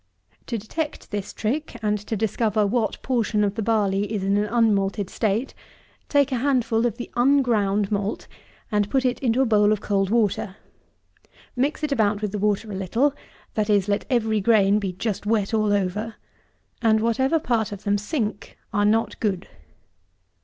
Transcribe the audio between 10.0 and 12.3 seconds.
water. Mix it about